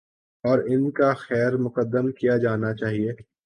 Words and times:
اور 0.43 0.59
ان 0.67 0.91
کا 0.91 1.13
خیر 1.13 1.57
مقدم 1.57 2.11
کیا 2.11 2.37
جانا 2.37 2.73
چاہیے۔ 2.73 3.13